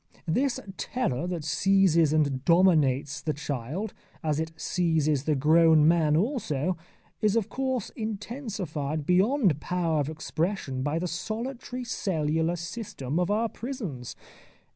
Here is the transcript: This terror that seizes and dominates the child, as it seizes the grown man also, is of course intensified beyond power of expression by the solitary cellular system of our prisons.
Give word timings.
This 0.25 0.59
terror 0.77 1.27
that 1.27 1.43
seizes 1.43 2.11
and 2.11 2.43
dominates 2.43 3.21
the 3.21 3.33
child, 3.35 3.93
as 4.23 4.39
it 4.39 4.51
seizes 4.59 5.25
the 5.25 5.35
grown 5.35 5.87
man 5.87 6.17
also, 6.17 6.75
is 7.21 7.35
of 7.35 7.49
course 7.49 7.91
intensified 7.91 9.05
beyond 9.05 9.59
power 9.61 9.99
of 9.99 10.09
expression 10.09 10.81
by 10.81 10.97
the 10.97 11.07
solitary 11.07 11.83
cellular 11.83 12.55
system 12.55 13.19
of 13.19 13.29
our 13.29 13.47
prisons. 13.47 14.15